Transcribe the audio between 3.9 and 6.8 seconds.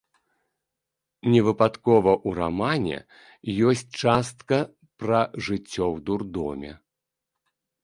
частка пра жыццё ў дурдоме.